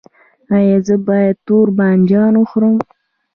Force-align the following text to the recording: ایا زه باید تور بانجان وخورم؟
ایا 0.55 0.77
زه 0.87 0.95
باید 1.07 1.35
تور 1.47 1.67
بانجان 1.77 2.33
وخورم؟ 2.37 2.77